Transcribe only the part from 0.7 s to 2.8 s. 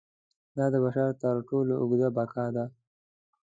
د بشر تر ټولو اوږده بقا ده.